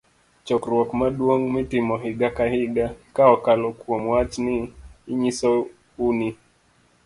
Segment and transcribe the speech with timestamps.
[0.45, 4.55] Chokruok Maduong' Mitimo Higa ka Higa .ka okalo kuom wach ni,
[5.11, 5.51] inyiso
[6.05, 6.29] u ni